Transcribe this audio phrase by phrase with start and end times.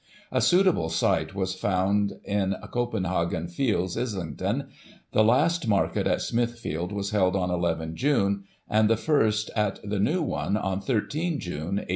[0.31, 4.69] A suitable site was found in Copenhagen Fields, Islington;
[5.11, 9.79] the last market at Smithfield was held on 1 1 June, and the first at
[9.87, 11.89] the new one on 13 June, 1855.